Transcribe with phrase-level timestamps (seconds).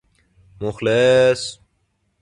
[0.61, 1.59] مخلص